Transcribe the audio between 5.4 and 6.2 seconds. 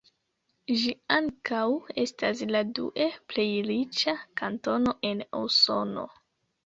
Usono.